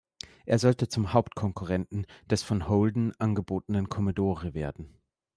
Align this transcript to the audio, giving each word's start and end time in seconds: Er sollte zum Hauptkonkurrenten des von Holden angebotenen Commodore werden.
Er 0.47 0.57
sollte 0.57 0.87
zum 0.87 1.13
Hauptkonkurrenten 1.13 2.07
des 2.27 2.41
von 2.41 2.67
Holden 2.67 3.13
angebotenen 3.19 3.87
Commodore 3.87 4.55
werden. 4.55 4.97